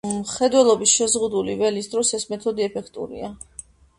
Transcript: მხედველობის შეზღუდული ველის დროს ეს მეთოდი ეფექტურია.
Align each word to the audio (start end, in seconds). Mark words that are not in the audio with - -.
მხედველობის 0.11 0.93
შეზღუდული 0.99 1.57
ველის 1.59 1.91
დროს 1.93 2.13
ეს 2.19 2.27
მეთოდი 2.33 2.67
ეფექტურია. 2.71 3.33